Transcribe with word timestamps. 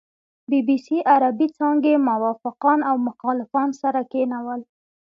بي 0.49 0.59
بي 0.67 0.77
سي 0.85 0.97
عربې 1.13 1.47
څانګې 1.57 1.93
موافقان 2.09 2.79
او 2.89 2.95
مخالفان 3.07 3.69
سره 3.81 4.01
کېنول. 4.11 4.61